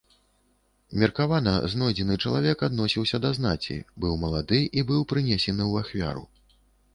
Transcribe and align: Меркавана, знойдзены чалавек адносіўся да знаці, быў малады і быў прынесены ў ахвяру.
Меркавана, 1.01 1.51
знойдзены 1.73 2.15
чалавек 2.29 2.63
адносіўся 2.69 3.19
да 3.27 3.31
знаці, 3.39 3.77
быў 4.07 4.17
малады 4.25 4.61
і 4.65 4.81
быў 4.89 5.05
прынесены 5.13 5.63
ў 5.71 5.85
ахвяру. 5.85 6.25